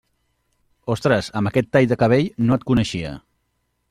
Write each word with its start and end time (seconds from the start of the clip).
Ostres, 0.93 1.29
amb 1.41 1.51
aquest 1.51 1.69
tall 1.77 1.91
de 1.93 1.99
cabell 2.05 2.25
no 2.47 2.57
et 2.57 2.65
coneixia. 2.73 3.13